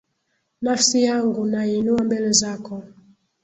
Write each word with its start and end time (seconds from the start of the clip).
Nafsi 0.61 1.03
yangu 1.03 1.45
naiinua 1.45 2.03
mbele 2.03 2.31
zako. 2.31 2.83